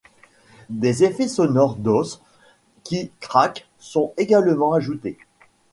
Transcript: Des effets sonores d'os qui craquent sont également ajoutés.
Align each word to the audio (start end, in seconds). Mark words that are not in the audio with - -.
Des 0.71 1.03
effets 1.03 1.27
sonores 1.27 1.75
d'os 1.75 2.23
qui 2.83 3.11
craquent 3.19 3.67
sont 3.77 4.13
également 4.17 4.73
ajoutés. 4.73 5.19